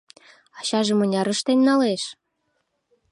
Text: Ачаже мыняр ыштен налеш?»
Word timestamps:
Ачаже 0.59 0.93
мыняр 0.95 1.27
ыштен 1.33 1.59
налеш?» 1.67 2.03